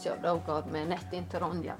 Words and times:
da 0.00 0.32
går 0.46 0.62
vi 0.72 0.84
nett 0.88 1.12
inn 1.12 1.26
til 1.28 1.42
Ronja. 1.42 1.74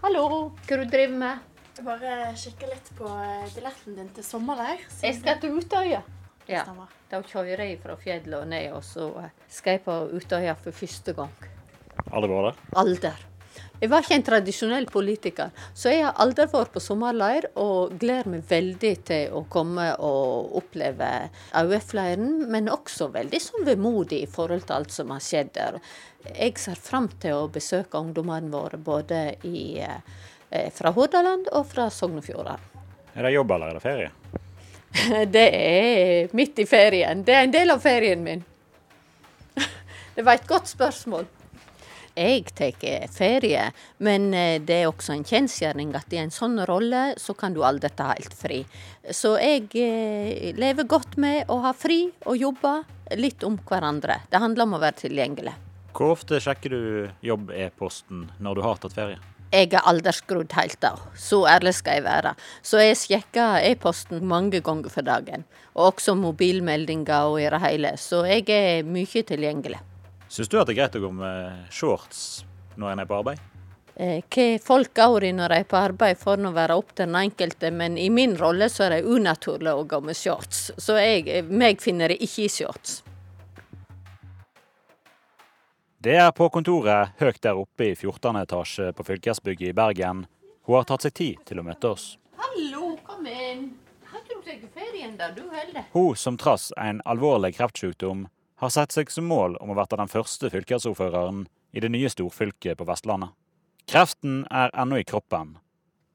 Hallo, 0.00 0.22
hva 0.64 0.78
du 0.80 0.84
driver 0.88 1.18
med? 1.20 1.42
Jeg 1.76 1.84
bare 1.84 2.12
kikker 2.40 2.70
litt 2.72 2.88
på 2.96 3.08
eh, 3.20 3.48
billetten 3.52 3.98
din 3.98 4.08
til 4.16 4.24
sommerleir. 4.24 4.80
Jeg 5.04 5.18
skal 5.18 5.40
til 5.42 5.58
Utøya. 5.58 6.00
Ja, 6.48 6.62
da 7.10 7.20
kjører 7.20 7.66
jeg 7.66 7.80
fra 7.82 7.98
fjellet 8.00 8.38
og 8.38 8.46
ned, 8.48 8.70
og 8.72 8.84
så 8.86 9.10
eh, 9.20 9.34
skal 9.52 9.76
jeg 9.76 9.84
på 9.84 9.98
Utøya 10.16 10.56
for 10.56 10.72
første 10.72 11.12
gang. 11.18 11.34
Aldri 12.06 12.32
vært 12.32 12.54
der? 12.54 12.78
Alder. 12.80 13.25
Jeg 13.80 13.90
var 13.92 14.04
ikke 14.04 14.16
en 14.16 14.24
tradisjonell 14.24 14.86
politiker, 14.88 15.50
så 15.76 15.90
jeg 15.92 16.06
har 16.06 16.16
aldri 16.22 16.46
vært 16.48 16.72
på 16.72 16.80
sommerleir 16.80 17.50
og 17.60 17.92
gleder 18.00 18.30
meg 18.32 18.46
veldig 18.48 18.92
til 19.04 19.34
å 19.36 19.42
komme 19.52 19.90
og 20.00 20.54
oppleve 20.62 21.10
AUF-leiren, 21.60 22.46
men 22.52 22.70
også 22.72 23.10
veldig 23.12 23.40
sånn 23.42 23.68
vemodig 23.68 24.22
i 24.24 24.30
forhold 24.32 24.64
til 24.64 24.78
alt 24.78 24.96
som 24.96 25.12
har 25.12 25.20
skjedd 25.24 25.52
der. 25.58 25.78
Jeg 26.32 26.56
ser 26.58 26.80
fram 26.80 27.10
til 27.20 27.36
å 27.36 27.50
besøke 27.52 28.00
ungdommene 28.00 28.48
våre 28.50 28.80
både 28.80 29.20
i, 29.44 29.78
eh, 29.78 30.70
fra 30.72 30.94
Hordaland 30.96 31.52
og 31.52 31.68
fra 31.68 31.90
Sogn 31.92 32.16
og 32.16 32.24
Fjordane. 32.24 32.72
Er 33.14 33.28
det 33.28 33.36
jobb 33.36 33.52
eller 33.52 33.68
er 33.68 33.78
det 33.78 33.84
ferie? 33.84 34.10
Det 35.36 35.48
er 35.52 36.34
midt 36.36 36.58
i 36.58 36.66
ferien. 36.66 37.22
Det 37.24 37.34
er 37.34 37.44
en 37.44 37.52
del 37.52 37.70
av 37.70 37.80
ferien 37.84 38.22
min. 38.24 38.44
Det 40.16 40.24
var 40.24 40.40
et 40.40 40.48
godt 40.48 40.68
spørsmål. 40.72 41.26
Jeg 42.16 42.46
tar 42.56 42.72
ferie, 43.12 43.66
men 44.00 44.30
eh, 44.32 44.56
det 44.64 44.78
er 44.80 44.86
også 44.88 45.12
en 45.12 45.24
kjensgjerning 45.26 45.90
at 45.98 46.14
i 46.16 46.20
en 46.22 46.30
sånn 46.32 46.56
rolle 46.64 47.10
så 47.20 47.34
kan 47.36 47.52
du 47.52 47.60
aldri 47.60 47.90
ta 47.92 48.06
helt 48.14 48.32
fri. 48.32 48.62
Så 49.12 49.34
jeg 49.36 49.66
eh, 49.76 50.54
lever 50.56 50.88
godt 50.88 51.18
med 51.20 51.50
å 51.52 51.58
ha 51.66 51.74
fri 51.76 52.06
og 52.24 52.38
jobbe 52.40 52.72
litt 53.20 53.44
om 53.44 53.58
hverandre. 53.68 54.22
Det 54.32 54.40
handler 54.40 54.64
om 54.64 54.78
å 54.78 54.80
være 54.80 55.02
tilgjengelig. 55.02 55.52
Hvor 55.92 56.14
ofte 56.14 56.40
sjekker 56.40 56.72
du 56.72 56.80
jobb-e-posten 57.24 58.30
når 58.40 58.56
du 58.56 58.64
har 58.64 58.80
tatt 58.80 58.96
ferie? 58.96 59.20
Jeg 59.52 59.74
er 59.76 59.84
aldri 59.84 60.14
skrudd 60.16 60.56
helt 60.56 60.86
av, 60.88 61.02
så 61.20 61.42
ærlig 61.52 61.74
skal 61.76 62.00
jeg 62.00 62.06
være. 62.06 62.32
Så 62.64 62.80
jeg 62.80 62.96
sjekker 63.00 63.60
e-posten 63.68 64.24
mange 64.24 64.62
ganger 64.64 64.88
for 64.92 65.04
dagen. 65.04 65.44
Og 65.76 65.92
også 65.92 66.16
mobilmeldinger 66.16 67.28
og 67.28 67.38
i 67.44 67.50
det 67.52 67.60
hele. 67.62 67.92
Så 68.00 68.24
jeg 68.24 68.48
er 68.56 68.88
mye 68.88 69.22
tilgjengelig. 69.28 69.82
Syns 70.28 70.48
du 70.48 70.58
at 70.60 70.66
det 70.66 70.74
er 70.74 70.80
greit 70.82 70.96
å 70.98 71.04
gå 71.04 71.10
med 71.14 71.68
shorts 71.70 72.44
når 72.76 72.92
en 72.92 73.02
er 73.04 73.08
på 73.08 73.18
arbeid? 73.20 73.42
Eh, 73.96 74.18
Hva 74.28 74.46
folk 74.60 74.92
går 74.94 75.24
i 75.24 75.32
når 75.32 75.52
de 75.54 75.58
er 75.62 75.68
på 75.70 75.78
arbeid, 75.78 76.18
får 76.20 76.42
nå 76.42 76.50
være 76.52 76.76
opp 76.76 76.90
til 76.92 77.06
den 77.06 77.16
enkelte, 77.16 77.70
men 77.72 77.96
i 77.96 78.10
min 78.12 78.34
rolle 78.36 78.68
så 78.68 78.84
er 78.86 78.96
det 78.96 79.06
unaturlig 79.08 79.72
å 79.72 79.86
gå 79.88 80.00
med 80.04 80.18
shorts. 80.18 80.66
Så 80.76 80.98
jeg, 81.00 81.46
meg 81.48 81.80
finner 81.80 82.12
det 82.12 82.18
ikke 82.26 82.44
i 82.44 82.50
shorts. 82.52 82.98
Det 86.06 86.18
er 86.20 86.28
på 86.36 86.50
kontoret 86.52 87.16
høyt 87.18 87.40
der 87.42 87.56
oppe 87.58 87.88
i 87.88 87.94
14. 87.96 88.36
etasje 88.42 88.92
på 88.94 89.06
Fylkesbygget 89.08 89.72
i 89.72 89.74
Bergen. 89.74 90.26
Hun 90.68 90.76
har 90.76 90.84
tatt 90.86 91.06
seg 91.06 91.14
tid 91.16 91.40
til 91.48 91.62
å 91.62 91.64
møte 91.66 91.94
oss. 91.96 92.04
Hallo, 92.36 92.92
kom 93.06 93.26
inn. 93.26 93.70
Har 94.10 94.20
ikke 94.20 94.36
du 94.36 94.44
tatt 94.50 94.68
ferien 94.76 95.16
da, 95.18 95.32
du 95.34 95.46
heller? 95.50 95.88
Hun 95.96 96.12
som 96.18 96.36
trass 96.38 96.68
en 96.76 97.00
alvorlig 97.08 97.56
kreftsykdom 97.56 98.26
har 98.56 98.72
satt 98.72 98.94
seg 98.94 99.10
som 99.12 99.28
mål 99.28 99.56
om 99.60 99.72
å 99.72 99.76
bli 99.76 99.86
den 99.92 100.12
første 100.12 100.50
fylkesordføreren 100.52 101.44
i 101.76 101.82
det 101.84 101.90
nye 101.92 102.10
storfylket 102.12 102.78
på 102.78 102.86
Vestlandet. 102.88 103.34
Kreften 103.86 104.44
er 104.50 104.72
ennå 104.74 104.98
i 104.98 105.06
kroppen, 105.06 105.58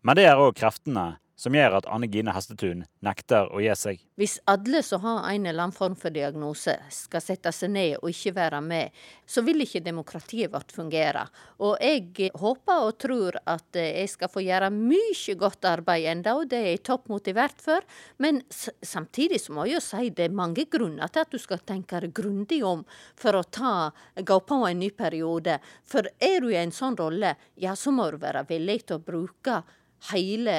men 0.01 0.17
det 0.17 0.25
er 0.27 0.41
òg 0.41 0.57
kreftene 0.57 1.21
som 1.41 1.55
gjør 1.57 1.79
at 1.79 1.87
Anne 1.89 2.05
Gine 2.11 2.33
Hestetun 2.35 2.83
nekter 3.01 3.49
å 3.49 3.61
gi 3.63 3.73
seg. 3.77 4.01
Hvis 4.19 4.37
alle 4.51 4.83
som 4.85 5.01
har 5.01 5.23
en 5.31 5.47
eller 5.49 5.65
annen 5.65 5.73
form 5.73 5.95
for 5.97 6.13
diagnose, 6.13 6.75
skal 6.93 7.23
sette 7.23 7.49
seg 7.55 7.73
ned 7.73 7.95
og 7.97 8.11
ikke 8.11 8.35
være 8.35 8.59
med, 8.61 8.93
så 9.25 9.41
vil 9.45 9.63
ikke 9.65 9.81
demokratiet 9.81 10.51
vårt 10.53 10.73
fungere. 10.75 11.23
Og 11.65 11.81
jeg 11.81 12.29
håper 12.37 12.85
og 12.85 12.99
tror 13.01 13.39
at 13.49 13.79
jeg 13.79 14.11
skal 14.11 14.29
få 14.29 14.45
gjøre 14.45 14.69
mye 14.75 15.37
godt 15.41 15.65
arbeid 15.71 16.11
enda, 16.13 16.35
og 16.37 16.51
det 16.51 16.61
er 16.61 16.69
jeg 16.75 16.83
topp 16.91 17.09
motivert 17.09 17.57
for. 17.63 17.81
Men 18.21 18.43
samtidig 18.51 19.41
så 19.41 19.57
må 19.57 19.65
jeg 19.65 19.79
jo 19.79 19.83
si 19.87 20.13
det 20.13 20.29
er 20.29 20.39
mange 20.43 20.67
grunner 20.69 21.09
til 21.09 21.25
at 21.25 21.33
du 21.33 21.41
skal 21.41 21.65
tenke 21.65 22.03
deg 22.05 22.13
grundig 22.13 22.61
om 22.67 22.85
for 23.17 23.39
å 23.39 23.45
ta, 23.49 23.75
gå 24.13 24.41
på 24.45 24.61
en 24.67 24.81
ny 24.83 24.93
periode. 24.93 25.57
For 25.89 26.05
er 26.21 26.41
du 26.43 26.51
i 26.53 26.61
en 26.61 26.75
sånn 26.75 26.99
rolle, 27.01 27.33
ja 27.57 27.73
så 27.73 27.93
må 27.95 28.11
du 28.11 28.21
være 28.21 28.45
villig 28.51 28.83
til 28.85 28.99
å 28.99 29.05
bruke 29.05 29.63
hele 30.09 30.55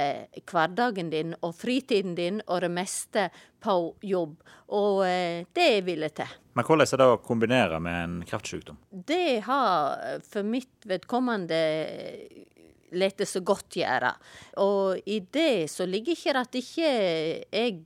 hverdagen 0.46 1.10
din 1.10 1.34
og 1.40 1.56
fritiden 1.58 2.14
din 2.18 2.40
og 2.46 2.62
det 2.62 2.70
meste 2.72 3.26
på 3.62 3.76
jobb. 4.06 4.38
Og 4.74 5.02
eh, 5.08 5.42
det 5.54 5.82
vil 5.86 6.06
jeg 6.06 6.16
til. 6.20 6.38
Men 6.52 6.68
hvordan 6.68 6.86
er 6.86 7.00
det 7.00 7.10
å 7.10 7.20
kombinere 7.24 7.80
med 7.82 7.98
en 8.04 8.16
kreftsykdom? 8.28 8.78
Det 8.90 9.42
har 9.46 10.20
for 10.28 10.46
mitt 10.46 10.86
vedkommende 10.88 11.60
latt 12.98 13.24
så 13.28 13.40
godt 13.44 13.78
gjøre. 13.80 14.12
Og 14.62 15.08
i 15.08 15.20
det 15.32 15.70
så 15.72 15.88
ligger 15.88 16.16
ikke 16.16 16.38
at 16.42 16.60
ikke 16.60 16.88
jeg 17.48 17.82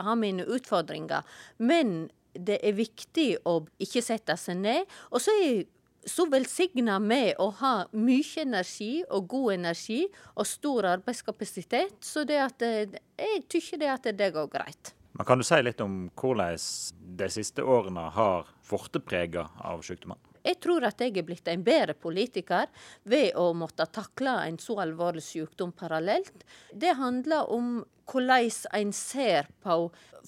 har 0.00 0.16
mine 0.18 0.46
utfordringer, 0.48 1.26
men 1.58 2.08
det 2.32 2.58
er 2.64 2.76
viktig 2.76 3.28
å 3.48 3.60
ikke 3.82 4.02
sette 4.04 4.36
seg 4.38 4.60
ned. 4.60 4.86
Og 5.12 5.22
så 5.22 5.34
er 5.42 5.64
så 6.10 6.26
velsigna 6.30 6.98
med 7.02 7.34
å 7.40 7.50
ha 7.60 7.72
mye 7.92 8.42
energi 8.42 9.02
og 9.08 9.28
god 9.30 9.56
energi 9.58 10.02
og 10.34 10.46
stor 10.48 10.88
arbeidskapasitet, 10.94 11.98
så 12.04 12.24
det 12.28 12.38
at 12.42 12.64
eh, 12.66 13.00
jeg 13.18 13.44
tykker 13.48 13.82
det 13.82 14.16
det 14.18 14.32
går 14.36 14.48
greit. 14.52 14.94
Men 15.18 15.26
Kan 15.26 15.38
du 15.38 15.44
si 15.44 15.58
litt 15.62 15.80
om 15.82 16.10
hvordan 16.14 16.58
de 17.18 17.28
siste 17.32 17.64
årene 17.64 18.08
har 18.14 18.48
blitt 18.70 19.04
prega 19.04 19.48
av 19.58 19.82
sykdommen? 19.82 20.20
Jeg 20.48 20.60
tror 20.64 20.86
at 20.88 21.04
jeg 21.04 21.12
er 21.12 21.26
blitt 21.28 21.48
en 21.52 21.64
bedre 21.64 21.94
politiker 21.98 22.70
ved 23.04 23.36
å 23.36 23.50
måtte 23.52 23.84
takle 23.92 24.38
en 24.46 24.58
så 24.62 24.78
alvorlig 24.80 25.24
sykdom 25.26 25.74
parallelt. 25.76 26.46
Det 26.72 26.96
handler 26.96 27.52
om 27.52 27.78
hvordan 28.08 28.50
en 28.72 28.92
ser 28.96 29.48
på 29.60 29.74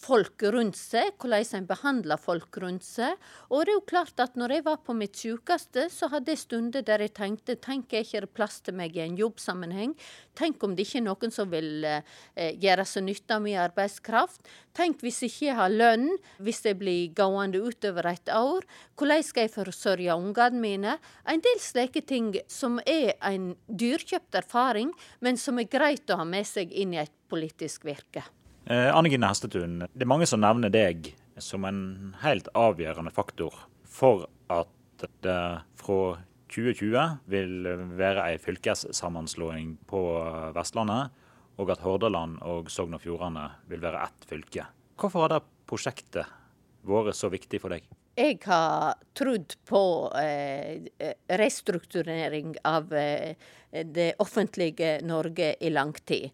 folk 0.00 0.42
rundt 0.52 0.78
seg, 0.78 1.12
hvordan 1.20 1.44
en 1.58 1.66
behandler 1.68 2.20
folk 2.20 2.56
rundt 2.62 2.84
seg. 2.86 3.16
Og 3.50 3.64
det 3.64 3.72
er 3.72 3.78
jo 3.78 3.86
klart 3.88 4.22
at 4.22 4.36
når 4.38 4.54
jeg 4.56 4.64
var 4.66 4.80
på 4.84 4.94
mitt 4.96 5.18
sykeste, 5.18 5.86
så 5.92 6.08
hadde 6.12 6.32
jeg 6.32 6.42
stunder 6.44 6.84
der 6.86 7.04
jeg 7.04 7.14
tenkte 7.16 7.56
tenk 7.60 7.92
er 7.92 8.04
ikke 8.04 8.24
det 8.24 8.32
plass 8.36 8.60
til 8.64 8.76
meg 8.78 8.96
i 8.96 9.04
en 9.04 9.18
jobbsammenheng? 9.18 9.94
Tenk 10.38 10.62
om 10.64 10.76
det 10.76 10.86
ikke 10.86 11.00
er 11.02 11.06
noen 11.08 11.34
som 11.34 11.50
vil 11.52 11.84
eh, 11.88 12.52
gjøre 12.60 12.86
seg 12.88 13.06
nytte 13.08 13.36
av 13.36 13.44
min 13.44 13.60
arbeidskraft? 13.60 14.48
Tenk 14.76 15.02
hvis 15.04 15.22
jeg 15.24 15.34
ikke 15.34 15.58
har 15.58 15.74
lønn, 15.74 16.08
hvis 16.40 16.62
jeg 16.64 16.78
blir 16.80 17.12
gående 17.16 17.60
utover 17.60 18.12
et 18.12 18.32
år? 18.34 18.66
Hvordan 18.96 19.26
skal 19.26 19.46
jeg 19.48 19.56
forsørge 19.56 20.09
ungene 20.18 20.60
mine? 20.60 20.96
En 21.28 21.42
del 21.44 21.60
slike 21.62 22.02
ting 22.06 22.32
som 22.50 22.80
er 22.86 23.14
en 23.26 23.52
dyrkjøpt 23.66 24.40
erfaring, 24.42 24.92
men 25.20 25.38
som 25.40 25.60
er 25.60 25.70
greit 25.70 26.10
å 26.10 26.20
ha 26.20 26.26
med 26.28 26.48
seg 26.48 26.72
inn 26.72 26.94
i 26.96 27.02
et 27.02 27.14
politisk 27.30 27.86
virke. 27.88 28.24
Eh, 28.66 28.90
Anne 28.90 29.10
Gine 29.12 29.30
Hestetun, 29.30 29.84
det 29.86 30.04
er 30.04 30.10
mange 30.10 30.28
som 30.28 30.42
nevner 30.42 30.72
deg 30.72 31.12
som 31.40 31.64
en 31.64 32.14
helt 32.20 32.50
avgjørende 32.58 33.12
faktor 33.14 33.54
for 33.88 34.26
at 34.52 34.68
det 35.24 35.40
fra 35.80 36.00
2020 36.50 37.20
vil 37.30 37.68
være 37.98 38.26
ei 38.32 38.40
fylkessammenslåing 38.42 39.76
på 39.88 40.02
Vestlandet, 40.56 41.14
og 41.60 41.72
at 41.72 41.82
Hordaland 41.84 42.40
og 42.46 42.70
Sogn 42.72 42.96
og 42.96 43.02
Fjordane 43.04 43.46
vil 43.70 43.82
være 43.82 44.02
ett 44.06 44.28
fylke. 44.28 44.66
Hvorfor 45.00 45.26
har 45.26 45.34
det 45.34 45.42
prosjektet 45.70 46.28
vært 46.88 47.16
så 47.16 47.30
viktig 47.32 47.60
for 47.62 47.72
deg? 47.72 47.86
Jeg 48.18 48.40
har 48.42 48.98
trodd 49.14 49.54
på 49.70 49.82
eh, 50.18 51.12
restrukturering 51.38 52.56
av 52.66 52.92
eh, 52.92 53.36
det 53.70 54.14
offentlige 54.18 54.98
Norge 55.06 55.54
i 55.60 55.70
lang 55.70 55.92
tid. 55.94 56.30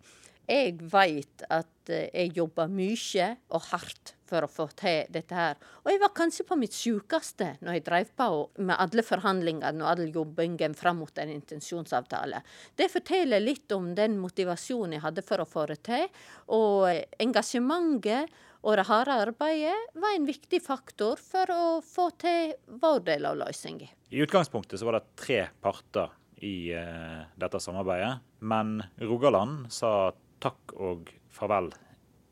Jeg 0.46 0.78
vet 0.88 1.44
at 1.50 1.90
eh, 1.92 2.08
jeg 2.14 2.36
jobber 2.38 2.70
mye 2.72 3.28
og 3.50 3.68
hardt 3.72 4.14
for 4.26 4.42
å 4.42 4.50
få 4.50 4.66
til 4.78 5.10
dette 5.12 5.36
her. 5.36 5.60
Og 5.84 5.92
jeg 5.92 6.00
var 6.02 6.14
kanskje 6.16 6.46
på 6.48 6.58
mitt 6.58 6.74
sjukeste 6.74 7.52
når 7.60 7.78
jeg 7.78 7.84
drev 7.86 8.10
på 8.18 8.28
med 8.56 8.78
alle 8.78 9.04
forhandlingene 9.06 9.84
og 9.84 9.92
all 9.92 10.04
jobbingen 10.08 10.74
fram 10.78 11.02
mot 11.02 11.22
en 11.22 11.34
intensjonsavtale. 11.34 12.40
Det 12.74 12.88
forteller 12.90 13.44
litt 13.44 13.70
om 13.76 13.92
den 13.94 14.16
motivasjonen 14.22 14.96
jeg 14.96 15.04
hadde 15.04 15.26
for 15.26 15.44
å 15.44 15.50
få 15.50 15.68
det 15.70 15.82
til. 15.86 16.08
Og 16.56 16.88
engasjementet 17.22 18.32
og 18.66 18.74
det 18.80 18.86
harde 18.88 19.14
arbeidet 19.22 19.74
var 19.94 20.16
en 20.16 20.26
viktig 20.26 20.58
faktor 20.64 21.20
for 21.22 21.50
å 21.54 21.64
få 21.86 22.08
til 22.18 22.56
vår 22.82 23.04
del 23.06 23.28
av 23.28 23.38
løsningen. 23.38 23.92
I 24.10 24.22
utgangspunktet 24.24 24.80
så 24.80 24.88
var 24.88 24.98
det 24.98 25.18
tre 25.18 25.40
parter 25.62 26.10
i 26.42 26.72
eh, 26.74 27.22
dette 27.38 27.60
samarbeidet, 27.62 28.18
men 28.42 28.80
Rogaland 28.98 29.70
sa 29.72 30.10
takk 30.42 30.74
og 30.82 31.12
farvel 31.32 31.70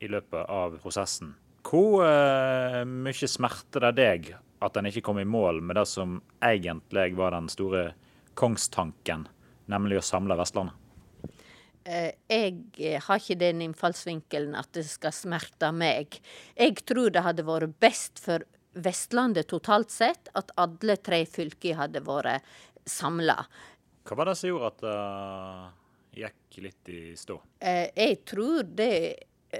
i 0.03 0.11
løpet 0.11 0.51
av 0.51 0.75
prosessen. 0.83 1.33
Hvor 1.65 2.03
eh, 2.05 2.83
mye 2.83 3.31
smerter 3.31 3.87
det 3.87 3.95
deg 4.01 4.33
at 4.65 4.77
en 4.77 4.91
ikke 4.91 5.05
kom 5.07 5.23
i 5.23 5.27
mål 5.27 5.63
med 5.63 5.79
det 5.79 5.87
som 5.89 6.19
egentlig 6.43 7.13
var 7.15 7.31
den 7.35 7.47
store 7.51 7.93
kongstanken, 8.35 9.29
nemlig 9.71 10.01
å 10.01 10.05
samle 10.05 10.35
Vestlandet? 10.37 10.84
Eh, 11.85 12.11
Jeg 12.29 12.99
har 13.05 13.19
ikke 13.21 13.37
den 13.37 13.61
innfallsvinkelen 13.61 14.55
at 14.57 14.71
det 14.73 14.85
skal 14.89 15.13
smerte 15.13 15.69
meg. 15.75 16.17
Jeg 16.57 16.81
tror 16.85 17.13
det 17.13 17.21
hadde 17.25 17.45
vært 17.45 17.75
best 17.79 18.21
for 18.23 18.45
Vestlandet 18.75 19.47
totalt 19.47 19.93
sett, 19.93 20.27
at 20.35 20.49
alle 20.59 20.97
tre 20.99 21.21
fylkene 21.29 21.77
hadde 21.79 22.01
vært 22.03 22.43
samla. 22.89 23.37
Hva 24.05 24.17
var 24.19 24.29
det 24.29 24.35
som 24.37 24.49
gjorde 24.49 24.71
at 24.73 24.81
det 24.83 26.23
gikk 26.25 26.57
litt 26.65 26.91
i 26.91 26.99
stå? 27.17 27.37
Eh, 27.61 27.87
jeg 27.95 28.19
tror 28.27 28.65
det 28.75 28.97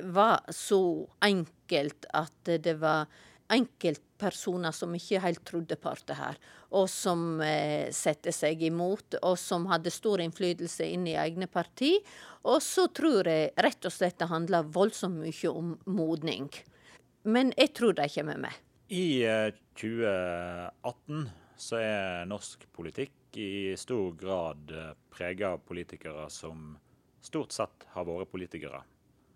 var 0.03 0.41
så 0.51 0.81
enkelt 1.23 2.09
at 2.13 2.51
det 2.65 2.75
var 2.81 3.07
enkeltpersoner 3.53 4.73
som 4.73 4.93
ikke 4.97 5.21
helt 5.23 5.43
trodde 5.45 5.77
på 5.77 5.93
det 6.07 6.17
her, 6.17 6.37
og 6.75 6.87
som 6.89 7.41
eh, 7.45 7.91
satte 7.93 8.33
seg 8.33 8.63
imot, 8.65 9.19
og 9.21 9.37
som 9.39 9.67
hadde 9.69 9.93
stor 9.93 10.23
innflytelse 10.23 10.87
inn 10.89 11.05
i 11.07 11.17
egne 11.19 11.47
parti. 11.51 11.93
Og 12.45 12.61
så 12.63 12.87
tror 12.93 13.29
jeg 13.29 13.53
rett 13.61 13.85
og 13.87 13.93
slett 13.93 14.17
det 14.21 14.29
handler 14.31 14.67
voldsomt 14.73 15.21
mye 15.21 15.51
om 15.51 15.75
modning. 15.85 16.49
Men 17.25 17.53
jeg 17.57 17.73
tror 17.77 17.97
de 17.97 18.09
kommer 18.17 18.41
med. 18.47 18.61
I 18.93 19.25
2018 19.79 21.29
så 21.57 21.79
er 21.81 22.27
norsk 22.29 22.67
politikk 22.75 23.37
i 23.39 23.73
stor 23.79 24.13
grad 24.19 24.71
eh, 24.71 24.91
prega 25.11 25.55
av 25.55 25.63
politikere 25.67 26.27
som 26.31 26.75
stort 27.25 27.55
sett 27.55 27.87
har 27.95 28.05
vært 28.07 28.31
politikere. 28.31 28.83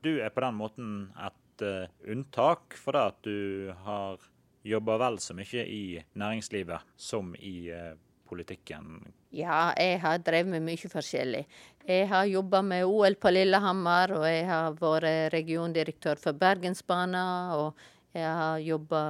Du 0.03 0.19
er 0.21 0.31
på 0.31 0.43
den 0.43 0.55
måten 0.59 0.91
et 1.19 1.39
uh, 1.65 1.87
unntak 2.09 2.77
for 2.79 2.97
det 2.97 3.05
at 3.11 3.23
du 3.25 3.71
har 3.85 4.21
jobba 4.67 4.97
vel 4.99 5.19
så 5.23 5.35
mye 5.37 5.65
i 5.65 5.83
næringslivet 6.19 6.93
som 6.99 7.33
i 7.39 7.71
uh, 7.71 7.93
politikken. 8.29 8.99
Ja, 9.33 9.69
jeg 9.77 9.99
har 10.03 10.21
drevet 10.25 10.51
med 10.53 10.65
mye 10.65 10.89
forskjellig. 10.91 11.45
Jeg 11.89 12.09
har 12.09 12.25
jobba 12.29 12.61
med 12.65 12.85
OL 12.85 13.15
på 13.21 13.31
Lillehammer, 13.33 14.13
og 14.17 14.25
jeg 14.29 14.45
har 14.49 14.75
vært 14.77 15.33
regiondirektør 15.33 16.21
for 16.21 16.37
Bergensbanen. 16.37 17.55
og 17.57 17.73
jeg 18.15 18.25
har 18.25 18.61
jobba 18.65 19.01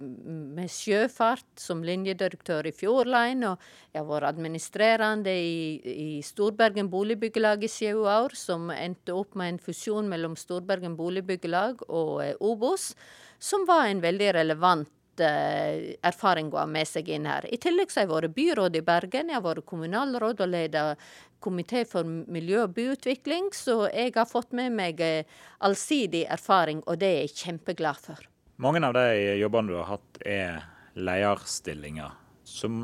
med 0.00 0.70
sjøfart 0.72 1.60
som 1.60 1.82
linjedirektør 1.84 2.64
i 2.70 2.72
Fjordline, 2.72 3.50
og 3.50 3.92
jeg 3.92 4.00
har 4.00 4.08
vært 4.08 4.28
administrerende 4.30 5.34
i, 5.36 5.76
i 5.84 6.08
Storbergen 6.24 6.88
boligbyggelag 6.92 7.66
i 7.66 7.70
sju 7.72 8.06
år, 8.08 8.32
som 8.38 8.72
endte 8.72 9.12
opp 9.12 9.36
med 9.36 9.52
en 9.52 9.60
fusjon 9.60 10.08
mellom 10.08 10.38
Storbergen 10.40 10.96
boligbyggelag 10.96 11.84
og 11.90 12.24
eh, 12.24 12.32
Obos, 12.40 12.94
som 13.42 13.68
var 13.68 13.90
en 13.90 14.00
veldig 14.00 14.32
relevant 14.38 14.88
eh, 15.20 15.98
erfaring 16.06 16.48
å 16.52 16.62
ha 16.62 16.66
med 16.70 16.88
seg 16.88 17.10
inn 17.12 17.26
her. 17.28 17.44
I 17.52 17.58
tillegg 17.60 17.92
har 17.92 18.06
jeg 18.06 18.12
vært 18.12 18.34
byråd 18.36 18.78
i 18.78 18.84
Bergen, 18.86 19.28
jeg 19.28 19.38
har 19.38 19.44
vært 19.44 19.66
kommunalråd 19.68 20.40
og 20.40 20.52
leder 20.52 20.96
komité 21.42 21.82
for 21.88 22.06
miljø 22.06 22.62
og 22.64 22.76
byutvikling, 22.76 23.50
så 23.56 23.88
jeg 23.90 24.14
har 24.16 24.28
fått 24.30 24.54
med 24.56 24.76
meg 24.78 25.02
eh, 25.02 25.26
allsidig 25.66 26.24
erfaring, 26.30 26.84
og 26.86 27.00
det 27.02 27.10
er 27.10 27.20
jeg 27.26 27.36
kjempeglad 27.42 28.00
for. 28.00 28.28
Mange 28.62 28.82
av 28.86 28.94
de 28.94 29.36
jobbene 29.40 29.72
du 29.72 29.78
har 29.80 29.90
hatt 29.96 30.22
er 30.28 30.62
lederstillinger, 30.94 32.14
som 32.46 32.74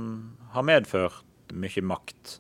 har 0.55 0.67
medført 0.67 1.25
mye 1.55 1.85
makt. 1.85 2.39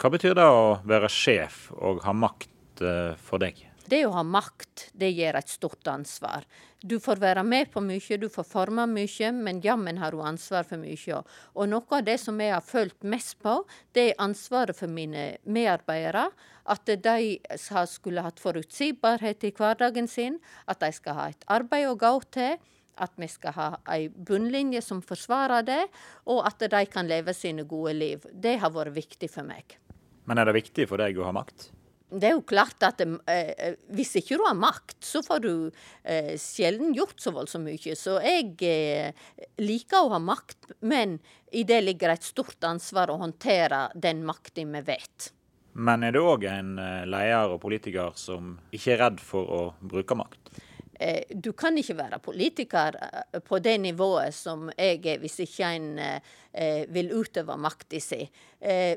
Hva 0.00 0.10
betyr 0.10 0.34
det 0.38 0.46
å 0.48 0.80
være 0.86 1.10
sjef 1.12 1.68
og 1.76 2.02
ha 2.06 2.14
makt 2.16 2.82
eh, 2.82 3.14
for 3.20 3.42
deg? 3.42 3.60
Det 3.84 4.00
å 4.06 4.14
ha 4.14 4.22
makt, 4.24 4.88
det 4.96 5.10
gir 5.12 5.36
et 5.36 5.50
stort 5.52 5.86
ansvar. 5.92 6.46
Du 6.80 6.96
får 7.00 7.20
være 7.20 7.42
med 7.44 7.68
på 7.72 7.82
mye, 7.84 8.16
du 8.20 8.30
får 8.32 8.46
forme 8.48 8.86
mye, 8.88 9.28
men 9.36 9.60
jammen 9.64 9.98
har 10.00 10.16
du 10.16 10.22
ansvar 10.24 10.64
for 10.68 10.80
mye. 10.80 11.20
Og 11.52 11.68
noe 11.68 11.98
av 11.98 12.06
det 12.06 12.16
som 12.22 12.40
jeg 12.40 12.54
har 12.54 12.64
følt 12.64 13.04
mest 13.04 13.36
på, 13.44 13.58
det 13.92 14.06
er 14.10 14.22
ansvaret 14.24 14.76
for 14.76 14.88
mine 14.88 15.34
medarbeidere. 15.44 16.30
At 16.64 16.88
de 16.88 17.36
skulle 17.92 18.24
hatt 18.24 18.40
forutsigbarhet 18.40 19.44
i 19.44 19.52
hverdagen 19.52 20.08
sin, 20.08 20.40
at 20.64 20.80
de 20.80 20.92
skal 20.96 21.20
ha 21.20 21.28
et 21.34 21.44
arbeid 21.52 21.90
å 21.90 21.98
gå 22.00 22.14
til. 22.32 22.56
At 22.96 23.16
vi 23.20 23.28
skal 23.28 23.56
ha 23.56 23.70
ei 23.90 24.08
bunnlinje 24.08 24.80
som 24.86 25.04
forsvarer 25.04 25.64
det, 25.66 25.80
og 26.30 26.44
at 26.46 26.62
de 26.72 26.84
kan 26.88 27.08
leve 27.10 27.36
sine 27.36 27.68
gode 27.68 27.96
liv. 28.00 28.28
Det 28.32 28.56
har 28.62 28.72
vært 28.72 28.96
viktig 28.96 29.28
for 29.28 29.44
meg. 29.44 29.76
Men 30.24 30.40
er 30.40 30.48
det 30.48 30.60
viktig 30.62 30.88
for 30.88 31.04
deg 31.04 31.18
å 31.20 31.26
ha 31.28 31.34
makt? 31.36 31.72
Det 32.20 32.28
er 32.28 32.34
jo 32.36 32.44
klart 32.46 32.84
at 32.86 33.00
eh, 33.02 33.14
eh, 33.28 33.76
hvis 33.94 34.14
ikke 34.20 34.38
du 34.38 34.44
har 34.46 34.56
makt, 34.58 34.98
så 35.04 35.22
får 35.24 35.44
du 35.44 35.52
eh, 36.02 36.34
sjelden 36.40 36.94
gjort 36.96 37.20
så 37.20 37.32
voldsomt 37.34 37.66
mye. 37.68 37.96
Så 37.98 38.18
jeg 38.24 38.54
eh, 38.64 39.24
liker 39.62 40.04
å 40.04 40.12
ha 40.14 40.20
makt, 40.22 40.74
men 40.86 41.18
i 41.54 41.64
det 41.66 41.80
ligger 41.84 42.14
et 42.14 42.26
stort 42.26 42.62
ansvar 42.66 43.12
å 43.12 43.20
håndtere 43.22 43.88
den 43.94 44.24
makta 44.26 44.64
vi 44.64 44.84
vet. 44.86 45.30
Men 45.74 46.06
er 46.06 46.14
du 46.14 46.20
òg 46.22 46.46
en 46.46 46.76
eh, 46.78 47.02
leder 47.08 47.56
og 47.56 47.62
politiker 47.64 48.14
som 48.18 48.56
ikke 48.74 48.94
er 48.94 49.02
redd 49.06 49.22
for 49.22 49.50
å 49.50 49.62
bruke 49.82 50.16
makt? 50.18 50.62
Eh, 51.04 51.22
du 51.28 51.52
kan 51.52 51.76
ikke 51.76 51.96
være 51.98 52.18
politiker 52.24 52.96
eh, 52.96 53.40
på 53.44 53.58
det 53.60 53.74
nivået 53.82 54.32
som 54.34 54.70
jeg 54.72 55.02
er, 55.04 55.18
hvis 55.20 55.36
ikke 55.44 55.68
en 55.76 55.88
eh, 56.00 56.86
vil 56.94 57.10
utøve 57.12 57.56
makta 57.60 58.00
si. 58.00 58.22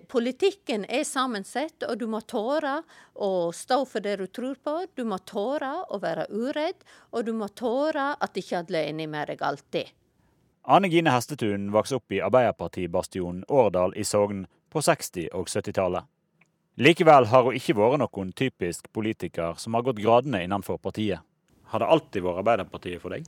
Politikken 0.07 0.85
er 0.85 1.03
sammensett, 1.03 1.83
og 1.83 1.97
du 1.99 2.05
må 2.07 2.21
tåre 2.21 2.77
å 3.25 3.49
stå 3.51 3.81
for 3.89 4.05
det 4.05 4.15
du 4.21 4.27
tror 4.31 4.55
på. 4.63 4.75
Du 4.95 5.03
må 5.09 5.17
tåre 5.25 5.73
å 5.89 5.99
være 5.99 6.29
uredd, 6.29 6.85
og 7.11 7.25
du 7.25 7.33
må 7.35 7.49
tåre 7.49 8.13
at 8.13 8.37
ikke 8.37 8.61
alle 8.61 8.83
er 8.83 8.91
enig 8.93 9.09
med 9.11 9.33
deg 9.33 9.41
alltid. 9.43 9.89
Ane 10.63 10.87
Gine 10.93 11.11
Hestetun 11.11 11.71
vokste 11.73 11.97
opp 11.97 12.13
i 12.13 12.21
Arbeiderpartibastionen 12.23 13.43
Årdal 13.49 13.97
i 13.97 14.05
Sogn 14.05 14.45
på 14.71 14.83
60- 14.85 15.33
og 15.33 15.49
70-tallet. 15.49 16.07
Likevel 16.77 17.27
har 17.33 17.49
hun 17.49 17.57
ikke 17.57 17.75
vært 17.75 18.03
noen 18.05 18.31
typisk 18.37 18.87
politiker 18.93 19.57
som 19.57 19.75
har 19.75 19.83
gått 19.89 19.99
gradene 19.99 20.45
innenfor 20.45 20.77
partiet. 20.77 21.25
Har 21.71 21.83
det 21.83 21.91
alltid 21.91 22.25
vært 22.25 22.43
Arbeiderpartiet 22.43 23.03
for 23.03 23.15
deg? 23.15 23.27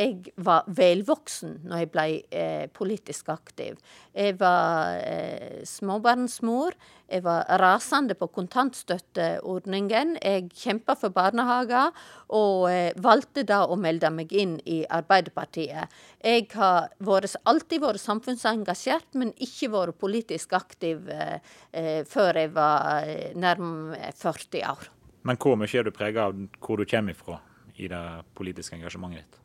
Jeg 0.00 0.30
var 0.40 0.64
velvoksen 0.72 1.58
når 1.68 1.82
jeg 1.82 1.88
ble 1.92 2.04
eh, 2.32 2.68
politisk 2.72 3.28
aktiv. 3.34 3.76
Jeg 4.16 4.38
var 4.40 4.96
eh, 4.96 5.58
småbarnsmor. 5.68 6.72
Jeg 7.10 7.24
var 7.26 7.44
rasende 7.60 8.16
på 8.16 8.30
kontantstøtteordningen. 8.32 10.14
Jeg 10.22 10.46
kjempa 10.56 10.96
for 10.96 11.12
barnehager, 11.12 11.92
og 12.32 12.70
eh, 12.70 12.94
valgte 12.96 13.44
da 13.44 13.66
å 13.66 13.76
melde 13.76 14.08
meg 14.14 14.32
inn 14.32 14.56
i 14.64 14.78
Arbeiderpartiet. 14.88 15.92
Jeg 16.24 16.48
har 16.54 16.88
vært, 17.04 17.36
alltid 17.44 17.84
vært 17.84 18.00
samfunnsengasjert, 18.00 19.10
men 19.20 19.34
ikke 19.36 19.68
vært 19.74 20.00
politisk 20.00 20.56
aktiv 20.56 21.12
eh, 21.12 21.36
eh, 21.76 22.00
før 22.08 22.40
jeg 22.40 22.54
var 22.56 23.04
eh, 23.04 23.36
nærmere 23.36 24.14
40 24.16 24.64
år. 24.72 24.88
Men 25.28 25.36
hvor 25.36 25.60
mye 25.60 25.76
er 25.76 25.84
du 25.84 25.92
prega 25.92 26.30
av 26.30 26.44
hvor 26.56 26.80
du 26.80 26.88
kommer 26.88 27.12
ifra? 27.12 27.42
I 27.80 27.88
det 27.90 28.04
politiske 28.36 28.76
engasjementet 28.76 29.24
ditt? 29.24 29.40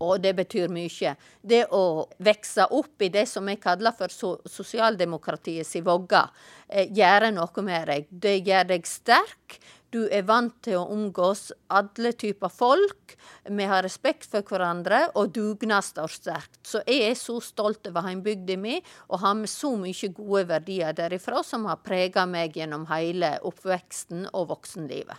Og 0.00 0.20
det 0.24 0.32
betyr 0.38 0.70
mye. 0.72 1.12
Det 1.44 1.66
å 1.76 2.06
vokse 2.24 2.64
opp 2.72 3.04
i 3.04 3.10
det 3.12 3.26
som 3.28 3.48
jeg 3.50 3.60
kaller 3.60 3.92
for 3.96 4.08
sosialdemokratiet 4.08 4.48
sosialdemokratiets 4.48 5.74
vogge, 5.84 6.22
eh, 6.68 6.88
gjør 6.88 7.28
noe 7.34 7.62
med 7.66 7.86
deg. 7.86 8.06
Det 8.08 8.38
gjør 8.46 8.72
deg 8.72 8.88
sterk. 8.88 9.58
Du 9.90 10.06
er 10.08 10.22
vant 10.22 10.54
til 10.62 10.78
å 10.78 10.86
omgås 10.88 11.50
alle 11.68 12.12
typer 12.12 12.48
folk. 12.48 13.16
Vi 13.44 13.64
har 13.64 13.82
respekt 13.82 14.24
for 14.30 14.42
hverandre, 14.42 15.10
og 15.16 15.32
dugnad 15.34 15.82
står 15.82 16.08
sterkt. 16.14 16.60
Så 16.62 16.80
jeg 16.86 17.10
er 17.10 17.14
så 17.14 17.40
stolt 17.42 17.86
over 17.90 18.06
heimbygda 18.06 18.56
mi 18.56 18.80
og 19.08 19.18
har 19.20 19.34
med 19.34 19.50
så 19.50 19.74
mye 19.76 20.12
gode 20.14 20.46
verdier 20.46 20.94
derifra 20.94 21.42
som 21.44 21.66
har 21.66 21.82
prega 21.82 22.24
meg 22.24 22.54
gjennom 22.54 22.86
hele 22.86 23.38
oppveksten 23.42 24.28
og 24.32 24.48
voksenlivet. 24.54 25.18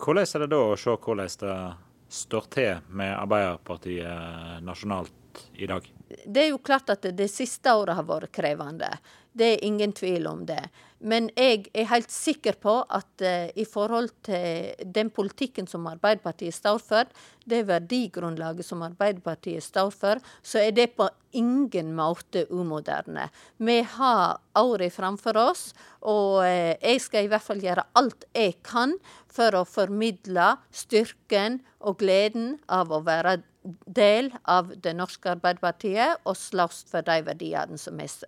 Hvordan 0.00 0.24
er 0.24 0.44
det 0.44 0.50
da 0.52 0.62
å 0.64 0.76
se 0.76 0.96
hvordan 0.96 1.36
det 1.40 1.85
står 2.08 2.48
til 2.54 2.82
med 2.88 3.14
Arbeiderpartiet 3.16 4.62
nasjonalt 4.62 5.48
i 5.54 5.66
dag? 5.66 5.92
Det 6.26 6.44
er 6.44 6.50
jo 6.52 6.58
klart 6.58 6.90
at 6.94 7.08
det 7.18 7.28
siste 7.32 7.72
året 7.74 7.98
har 7.98 8.06
vært 8.06 8.32
krevende. 8.34 8.90
Det 9.32 9.54
er 9.54 9.64
ingen 9.66 9.92
tvil 9.92 10.28
om 10.30 10.44
det. 10.46 10.62
Men 10.98 11.28
jeg 11.36 11.66
er 11.76 11.88
helt 11.90 12.12
sikker 12.12 12.56
på 12.60 12.78
at 12.88 13.24
uh, 13.24 13.48
i 13.52 13.66
forhold 13.68 14.08
til 14.24 14.72
den 14.94 15.10
politikken 15.12 15.68
som 15.68 15.86
Arbeiderpartiet 15.90 16.56
står 16.56 16.80
for, 16.80 17.10
det 17.44 17.66
verdigrunnlaget 17.68 18.64
som 18.64 18.84
Arbeiderpartiet 18.86 19.64
står 19.64 19.92
for, 19.92 20.22
så 20.42 20.62
er 20.64 20.72
det 20.76 20.94
på 20.96 21.08
ingen 21.36 21.92
måte 21.96 22.46
umoderne. 22.48 23.28
Vi 23.58 23.82
har 23.96 24.40
året 24.56 24.94
framfor 24.94 25.36
oss, 25.36 25.66
og 26.00 26.40
uh, 26.46 26.72
jeg 26.80 27.02
skal 27.04 27.26
i 27.26 27.32
hvert 27.32 27.44
fall 27.44 27.60
gjøre 27.60 27.84
alt 28.00 28.24
jeg 28.32 28.56
kan 28.64 28.96
for 29.28 29.52
å 29.58 29.66
formidle 29.68 30.54
styrken 30.72 31.60
og 31.84 32.00
gleden 32.00 32.56
av 32.72 32.88
å 32.88 33.02
være 33.04 33.42
del 33.84 34.30
av 34.48 34.72
det 34.80 34.94
norske 34.96 35.34
Arbeiderpartiet 35.34 36.22
og 36.24 36.38
slåss 36.38 36.86
for 36.90 37.04
de 37.04 37.18
verdiene 37.26 37.76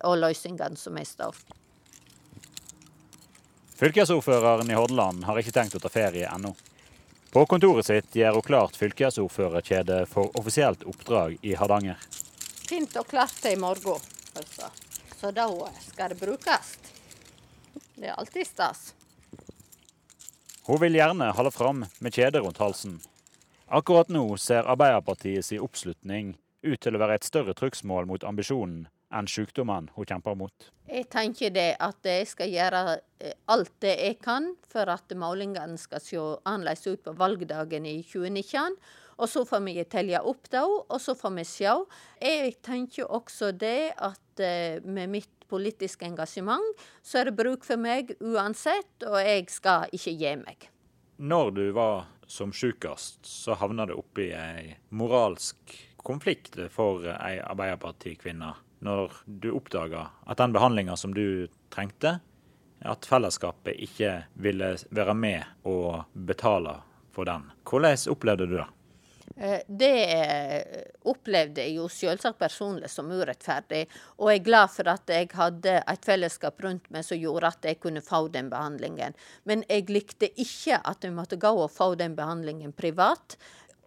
og 0.03 0.21
løsningene 0.21 0.77
som 0.77 0.99
vi 0.99 1.07
står 1.07 1.33
for. 1.33 1.58
Fylkesordføreren 3.79 4.71
i 4.71 4.75
Hordaland 4.75 5.23
har 5.23 5.37
ikke 5.39 5.53
tenkt 5.55 5.77
å 5.77 5.79
ta 5.79 5.87
ferie 5.87 6.27
ennå. 6.27 6.51
På 7.31 7.45
kontoret 7.47 7.87
sitt 7.87 8.15
gjør 8.19 8.39
hun 8.39 8.43
klart 8.43 8.75
fylkesordførerkjedet 8.75 10.01
for 10.11 10.35
offisielt 10.39 10.83
oppdrag 10.83 11.37
i 11.47 11.53
Hardanger. 11.55 12.01
Fint 12.67 12.97
og 12.99 13.07
klart 13.07 13.37
til 13.39 13.55
i 13.55 13.61
morgen, 13.61 14.03
altså. 14.35 14.67
Så 15.15 15.31
da 15.35 15.45
skal 15.85 16.11
det 16.11 16.19
brukes. 16.19 16.73
Det 17.95 18.11
er 18.11 18.19
alltid 18.19 18.47
stas. 18.47 18.83
Hun 20.67 20.83
vil 20.83 20.99
gjerne 20.99 21.31
holde 21.39 21.55
fram 21.55 21.85
med 21.87 22.19
kjedet 22.19 22.43
rundt 22.43 22.59
halsen, 22.59 22.99
Akkurat 23.71 24.09
nå 24.09 24.37
ser 24.41 24.65
Arbeiderpartiets 24.65 25.51
oppslutning 25.61 26.31
ut 26.65 26.79
til 26.81 26.95
å 26.95 26.99
være 26.99 27.19
et 27.19 27.27
større 27.27 27.53
trugsmål 27.53 28.07
mot 28.09 28.23
ambisjonen 28.25 28.87
enn 29.15 29.29
sykdommene 29.29 29.93
hun 29.95 30.07
kjemper 30.07 30.37
mot? 30.37 30.69
Jeg 30.89 31.07
tenker 31.13 31.53
det 31.53 31.73
at 31.81 32.05
jeg 32.05 32.27
skal 32.29 32.49
gjøre 32.53 32.81
eh, 33.21 33.35
alt 33.51 33.73
det 33.83 33.95
jeg 33.97 34.17
kan 34.23 34.51
for 34.69 34.89
at 34.89 35.13
målingene 35.17 35.77
skal 35.81 36.03
se 36.03 36.17
annerledes 36.19 36.87
ut 36.87 37.03
på 37.05 37.13
valgdagen 37.17 37.85
i 37.89 37.99
2019. 38.03 38.77
Og 39.19 39.27
så 39.27 39.43
får 39.45 39.65
vi 39.65 39.83
telle 39.91 40.21
opp 40.23 40.47
da, 40.51 40.63
og 40.63 40.99
så 41.03 41.15
får 41.17 41.33
vi 41.35 41.43
se. 41.47 41.73
Jeg 42.23 42.53
tenker 42.63 43.09
også 43.11 43.51
det 43.51 43.91
at 43.97 44.43
eh, 44.43 44.79
med 44.85 45.11
mitt 45.11 45.35
politiske 45.49 46.05
engasjement, 46.05 46.77
så 47.01 47.19
er 47.19 47.29
det 47.29 47.37
bruk 47.39 47.65
for 47.65 47.81
meg 47.81 48.13
uansett, 48.21 49.01
og 49.03 49.17
jeg 49.17 49.49
skal 49.49 49.89
ikke 49.95 50.13
gi 50.13 50.33
meg. 50.39 50.69
Når 51.19 51.51
du 51.57 51.63
var 51.75 52.07
som 52.29 52.53
sykest, 52.53 53.25
så 53.25 53.57
havna 53.59 53.89
du 53.89 53.95
oppi 53.97 54.29
ei 54.37 54.77
moralsk 54.95 55.73
konflikt 56.05 56.55
for 56.71 57.03
ei 57.17 57.39
Arbeiderpartikvinne 57.41 58.53
når 58.85 59.21
du 59.25 59.51
oppdaga 59.51 60.07
at 60.25 60.39
den 60.39 60.55
behandlinga 60.55 60.95
som 60.97 61.13
du 61.13 61.47
trengte, 61.73 62.19
at 62.79 63.05
fellesskapet 63.05 63.75
ikke 63.83 64.13
ville 64.39 64.73
være 64.95 65.15
med 65.15 65.67
og 65.67 66.05
betale 66.13 66.79
for 67.11 67.27
den. 67.27 67.49
Hvordan 67.67 67.97
opplevde 68.11 68.47
du 68.47 68.55
det? 68.57 68.67
Eh, 69.35 69.61
det 69.67 69.95
opplevde 71.07 71.63
jeg 71.63 71.75
jo 71.77 71.87
selvsagt 71.91 72.39
personlig 72.39 72.89
som 72.91 73.11
urettferdig, 73.11 73.85
og 74.17 74.31
jeg 74.31 74.41
er 74.41 74.47
glad 74.47 74.73
for 74.73 74.91
at 74.91 75.13
jeg 75.13 75.29
hadde 75.35 75.75
et 75.79 76.07
fellesskap 76.07 76.63
rundt 76.65 76.89
meg 76.93 77.05
som 77.07 77.19
gjorde 77.19 77.53
at 77.53 77.69
jeg 77.69 77.79
kunne 77.83 78.03
få 78.03 78.25
den 78.33 78.49
behandlingen. 78.51 79.15
Men 79.47 79.63
jeg 79.69 79.89
likte 79.91 80.31
ikke 80.35 80.81
at 80.83 81.05
jeg 81.05 81.15
måtte 81.15 81.39
gå 81.39 81.51
og 81.51 81.71
få 81.71 81.93
den 81.99 82.17
behandlingen 82.19 82.73
privat. 82.75 83.37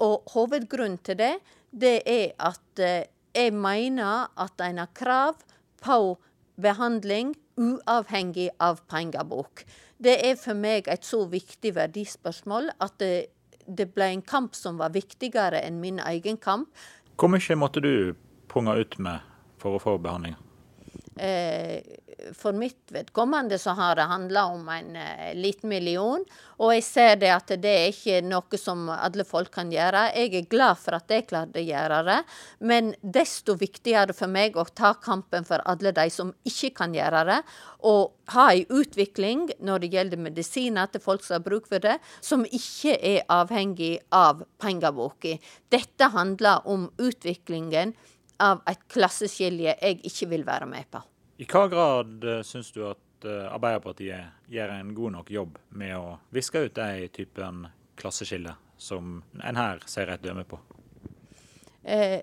Og 0.02 0.22
hovedgrunnen 0.34 1.00
til 1.04 1.20
det, 1.20 1.34
det 1.70 1.98
er 2.08 2.32
at 2.42 2.80
eh, 2.80 3.08
jeg 3.34 3.54
mener 3.54 4.28
at 4.40 4.60
en 4.60 4.80
har 4.82 4.90
krav 4.96 5.40
på 5.82 5.98
behandling 6.62 7.34
uavhengig 7.56 8.50
av 8.60 8.82
pengebok. 8.88 9.64
Det 10.02 10.16
er 10.26 10.36
for 10.40 10.58
meg 10.58 10.88
et 10.90 11.04
så 11.06 11.24
viktig 11.30 11.74
verdispørsmål 11.76 12.72
at 12.82 12.96
det, 13.00 13.32
det 13.66 13.92
ble 13.94 14.10
en 14.12 14.24
kamp 14.26 14.56
som 14.58 14.80
var 14.80 14.94
viktigere 14.94 15.62
enn 15.62 15.80
min 15.82 16.00
egen 16.02 16.40
kamp. 16.42 16.70
Hvor 17.16 17.30
mye 17.32 17.58
måtte 17.58 17.82
du 17.84 18.14
punge 18.52 18.74
ut 18.78 18.98
med 18.98 19.22
for 19.62 19.76
å 19.76 19.82
få 19.82 19.98
behandling? 20.02 20.36
Eh, 21.16 21.82
for 22.32 22.52
mitt 22.52 22.88
vedkommende 22.88 23.58
så 23.58 23.70
har 23.70 23.96
det 23.96 24.02
handla 24.02 24.44
om 24.44 24.68
en 24.68 24.96
eh, 24.96 25.34
liten 25.34 25.68
million. 25.68 26.24
Og 26.56 26.72
jeg 26.74 26.84
ser 26.86 27.16
det 27.20 27.32
at 27.34 27.52
det 27.60 27.72
er 27.72 27.90
ikke 27.90 28.20
noe 28.24 28.60
som 28.60 28.86
alle 28.92 29.26
folk 29.28 29.50
kan 29.52 29.72
gjøre. 29.72 30.06
Jeg 30.16 30.32
er 30.38 30.48
glad 30.48 30.80
for 30.80 30.96
at 30.96 31.12
jeg 31.12 31.26
klarte 31.28 31.60
å 31.60 31.66
gjøre 31.66 31.98
det, 32.06 32.18
men 32.64 32.92
desto 33.02 33.56
viktigere 33.60 34.16
for 34.16 34.32
meg 34.32 34.56
å 34.56 34.64
ta 34.64 34.94
kampen 34.94 35.44
for 35.48 35.64
alle 35.68 35.92
de 35.92 36.06
som 36.12 36.32
ikke 36.48 36.72
kan 36.80 36.96
gjøre 36.96 37.24
det. 37.28 37.40
Og 37.90 38.14
ha 38.32 38.46
en 38.54 38.72
utvikling 38.80 39.48
når 39.60 39.82
det 39.82 39.92
gjelder 39.96 40.24
medisiner 40.28 40.88
til 40.88 41.04
folk 41.04 41.26
som 41.26 41.40
har 41.40 41.44
bruk 41.44 41.68
for 41.68 41.82
det, 41.82 41.98
som 42.24 42.46
ikke 42.46 42.96
er 42.96 43.26
avhengig 43.32 43.98
av 44.14 44.46
pengeboka. 44.62 45.36
Dette 45.72 46.12
handler 46.14 46.64
om 46.68 46.88
utviklingen 47.02 47.96
av 48.42 48.62
et 48.70 48.82
klasseskilje 48.92 49.76
jeg 49.76 50.00
ikke 50.08 50.28
vil 50.34 50.46
være 50.46 50.68
med 50.70 50.90
på. 50.90 51.02
I 51.42 51.46
hva 51.48 51.66
grad 51.70 52.26
uh, 52.26 52.40
syns 52.46 52.70
du 52.74 52.82
at 52.88 53.26
uh, 53.26 53.52
Arbeiderpartiet 53.54 54.50
gjør 54.52 54.74
en 54.76 54.92
god 54.96 55.16
nok 55.18 55.32
jobb 55.32 55.56
med 55.78 55.94
å 55.96 56.18
viske 56.34 56.66
ut 56.66 56.76
de 56.76 57.08
typen 57.14 57.64
klasseskille 57.98 58.54
som 58.82 59.20
en 59.42 59.58
her 59.58 59.82
ser 59.90 60.10
et 60.12 60.22
døme 60.22 60.44
på? 60.48 60.58
Eh, 61.82 62.20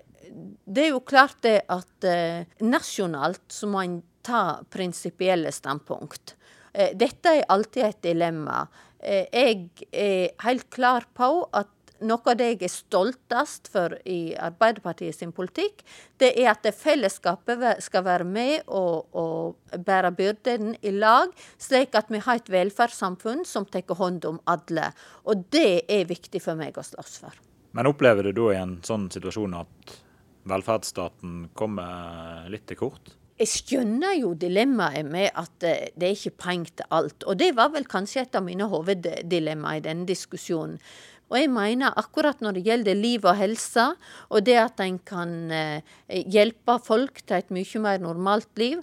det 0.64 0.84
er 0.86 0.92
jo 0.94 1.02
klart 1.04 1.40
det 1.44 1.58
at 1.72 2.06
eh, 2.06 2.46
nasjonalt 2.64 3.48
så 3.52 3.68
må 3.70 3.82
en 3.82 3.98
ta 4.24 4.60
prinsipielle 4.70 5.52
standpunkt. 5.52 6.36
Eh, 6.72 6.92
dette 6.96 7.34
er 7.40 7.48
alltid 7.48 7.86
et 7.86 8.02
dilemma. 8.10 8.62
Eh, 8.98 9.26
jeg 9.32 9.88
er 9.90 10.30
helt 10.44 10.68
klar 10.72 11.08
på 11.16 11.32
at 11.56 11.72
noe 12.06 12.32
av 12.32 12.38
det 12.38 12.48
jeg 12.52 12.62
er 12.66 12.72
stoltest 12.72 13.70
for 13.72 13.94
i 14.08 14.34
Arbeiderpartiet 14.38 15.16
sin 15.16 15.32
politikk, 15.36 15.84
det 16.20 16.32
er 16.40 16.50
at 16.52 16.64
det 16.64 16.74
fellesskapet 16.78 17.82
skal 17.84 18.04
være 18.06 18.26
med 18.28 18.66
og, 18.66 19.10
og 19.16 19.78
bære 19.86 20.12
byrden 20.16 20.74
i 20.82 20.94
lag, 20.96 21.32
slik 21.60 21.96
at 21.98 22.10
vi 22.12 22.22
har 22.24 22.40
et 22.40 22.50
velferdssamfunn 22.52 23.44
som 23.48 23.68
tar 23.68 23.86
hånd 24.00 24.26
om 24.28 24.40
alle. 24.50 24.90
Og 25.28 25.46
det 25.52 25.84
er 25.88 26.10
viktig 26.10 26.42
for 26.44 26.58
meg 26.58 26.78
å 26.78 26.86
slåss 26.86 27.20
for. 27.22 27.40
Men 27.76 27.86
opplever 27.86 28.26
du 28.26 28.34
da 28.34 28.50
i 28.54 28.60
en 28.60 28.78
sånn 28.86 29.08
situasjon 29.12 29.54
at 29.60 29.96
velferdsstaten 30.50 31.50
kommer 31.58 32.48
litt 32.50 32.66
til 32.70 32.80
kort? 32.80 33.14
Jeg 33.40 33.48
skjønner 33.48 34.18
jo 34.18 34.34
dilemmaet 34.36 35.06
med 35.08 35.30
at 35.38 35.54
det 35.64 35.94
er 35.96 36.12
ikke 36.12 36.42
penger 36.42 36.74
til 36.76 36.90
alt. 36.92 37.24
Og 37.24 37.38
det 37.40 37.54
var 37.56 37.70
vel 37.72 37.86
kanskje 37.88 38.26
et 38.26 38.36
av 38.36 38.44
mine 38.44 38.66
hoveddilemmaer 38.68 39.80
i 39.80 39.84
denne 39.86 40.04
diskusjonen. 40.08 40.76
Og 41.30 41.38
jeg 41.38 41.50
mener 41.54 41.94
akkurat 41.98 42.40
når 42.42 42.58
det 42.58 42.64
gjelder 42.66 42.98
liv 42.98 43.24
og 43.24 43.38
helse, 43.38 43.86
og 44.34 44.44
det 44.46 44.56
at 44.58 44.82
en 44.82 44.98
kan 45.06 45.34
eh, 45.54 45.94
hjelpe 46.26 46.80
folk 46.82 47.22
til 47.22 47.38
et 47.38 47.52
mye 47.54 47.82
mer 47.84 48.02
normalt 48.02 48.50
liv, 48.58 48.82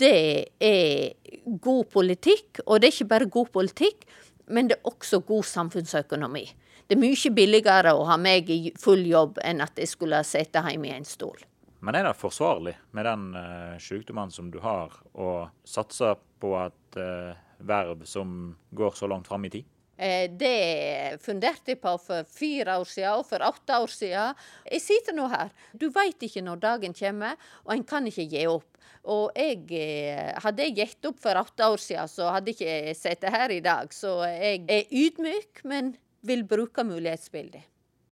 det 0.00 0.54
er 0.62 1.12
god 1.60 1.90
politikk. 1.92 2.62
Og 2.64 2.80
det 2.80 2.88
er 2.88 2.96
ikke 2.96 3.12
bare 3.12 3.32
god 3.36 3.50
politikk, 3.52 4.06
men 4.48 4.70
det 4.70 4.78
er 4.78 4.88
også 4.88 5.20
god 5.28 5.44
samfunnsøkonomi. 5.44 6.46
Det 6.88 6.96
er 6.96 7.00
mye 7.00 7.32
billigere 7.36 7.94
å 7.96 8.04
ha 8.08 8.16
meg 8.20 8.48
i 8.52 8.72
full 8.80 9.04
jobb 9.08 9.40
enn 9.44 9.60
at 9.64 9.76
jeg 9.80 9.88
skulle 9.88 10.20
sitte 10.24 10.64
hjemme 10.64 10.88
i 10.88 10.96
en 10.96 11.08
stol. 11.08 11.36
Men 11.84 11.98
er 11.98 12.06
det 12.08 12.16
forsvarlig 12.16 12.72
med 12.96 13.04
den 13.04 13.24
uh, 13.36 13.76
sykdommen 13.80 14.32
som 14.32 14.48
du 14.52 14.56
har, 14.64 14.92
å 15.12 15.50
satse 15.68 16.14
på 16.40 16.52
et 16.62 17.00
uh, 17.00 17.36
verv 17.60 18.06
som 18.08 18.54
går 18.72 18.96
så 18.96 19.08
langt 19.10 19.28
fram 19.28 19.44
i 19.44 19.52
tid? 19.52 19.68
Eh, 19.96 20.30
det 20.30 21.18
funderte 21.22 21.74
jeg 21.74 21.80
på 21.82 21.94
for 22.02 22.26
fire 22.30 22.78
år 22.80 22.88
siden 22.90 23.20
og 23.20 23.26
for 23.28 23.44
åtte 23.46 23.80
år 23.84 23.92
siden. 23.92 24.46
Jeg 24.70 24.82
sitter 24.82 25.16
nå 25.16 25.28
her. 25.30 25.52
Du 25.72 25.88
veit 25.94 26.22
ikke 26.26 26.42
når 26.44 26.62
dagen 26.62 26.96
kommer, 26.96 27.36
og 27.64 27.76
en 27.76 27.84
kan 27.86 28.06
ikke 28.10 28.28
gi 28.30 28.46
opp. 28.50 28.70
Og 29.04 29.36
jeg, 29.36 29.66
eh, 29.70 30.32
hadde 30.40 30.64
jeg 30.64 30.76
gitt 30.78 31.10
opp 31.10 31.20
for 31.20 31.36
åtte 31.36 31.68
år 31.68 31.78
siden, 31.78 32.08
så 32.08 32.30
hadde 32.32 32.54
jeg 32.54 32.56
ikke 32.56 32.96
sittet 32.96 33.30
her 33.36 33.50
i 33.50 33.60
dag. 33.60 33.92
Så 33.92 34.16
jeg 34.24 34.64
er 34.68 34.88
ydmyk, 34.90 35.64
men 35.64 35.96
vil 36.24 36.44
bruke 36.48 36.84
mulighetsbildet. 36.84 37.73